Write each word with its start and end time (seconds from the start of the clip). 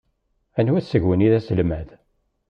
Anwa 0.59 0.79
seg-wen 0.81 1.25
i 1.25 1.29
d 1.31 1.33
aselmad. 1.39 1.89